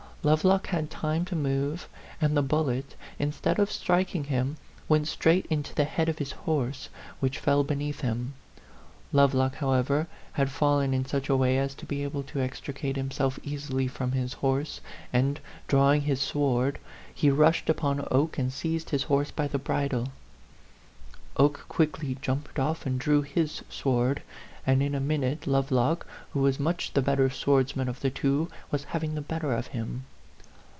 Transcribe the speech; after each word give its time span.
Lovelock 0.23 0.67
had 0.67 0.91
time 0.91 1.25
to 1.25 1.35
move, 1.35 1.89
and 2.21 2.37
the 2.37 2.43
bullet, 2.43 2.93
instead 3.17 3.57
of 3.57 3.71
striking 3.71 4.25
him, 4.25 4.57
went 4.87 5.07
straight 5.07 5.47
into 5.47 5.73
the 5.73 5.83
head 5.83 6.09
of 6.09 6.19
his 6.19 6.31
horse, 6.33 6.89
which 7.19 7.39
fell 7.39 7.63
beneath 7.63 8.01
him. 8.01 8.33
Lovelock, 9.11 9.55
however, 9.55 10.05
had 10.33 10.51
fallen 10.51 10.93
in 10.93 11.05
such 11.05 11.27
a 11.27 11.35
way 11.35 11.57
as 11.57 11.73
to 11.73 11.87
be 11.87 12.03
able 12.03 12.21
to 12.21 12.39
ex 12.39 12.59
A 12.59 12.61
PHANTOM 12.61 12.67
LOVER. 12.67 12.71
81 12.71 12.75
tricate 12.75 12.95
himself 12.97 13.39
easily 13.41 13.87
from 13.87 14.11
his 14.11 14.33
horse; 14.33 14.79
and, 15.11 15.39
drawing 15.67 16.01
his 16.03 16.21
sword, 16.21 16.77
he 17.11 17.31
rushed 17.31 17.67
upon 17.67 18.07
Oke 18.11 18.37
and 18.37 18.53
seized 18.53 18.91
his 18.91 19.05
horse 19.05 19.31
by 19.31 19.47
the 19.47 19.57
bridle. 19.57 20.09
Oke 21.37 21.65
quickly 21.67 22.15
jumped 22.21 22.59
off 22.59 22.85
and 22.85 22.99
drew 22.99 23.23
his 23.23 23.63
sword; 23.69 24.21
and 24.67 24.83
in 24.83 24.93
a 24.93 24.99
minute 24.99 25.47
Lovelock, 25.47 26.05
who 26.33 26.41
was 26.41 26.59
much 26.59 26.93
the 26.93 27.01
better 27.01 27.31
swordsman 27.31 27.89
of 27.89 28.01
the 28.01 28.11
two, 28.11 28.47
was 28.69 28.83
having 28.83 29.15
the 29.15 29.21
bet 29.21 29.41
ter 29.41 29.53
of 29.53 29.65
him. 29.67 30.03